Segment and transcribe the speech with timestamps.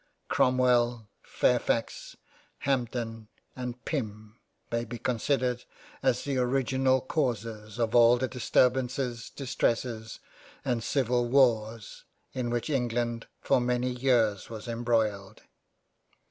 [0.29, 2.17] Cromwell, Fairfax,
[2.65, 4.39] Hampden, and Pym
[4.71, 5.63] may be considered
[6.01, 10.19] as the original Causers of all the disturbances, Distresses,
[10.65, 12.03] and Civil Wars
[12.33, 15.43] in which England for many years was embroiled.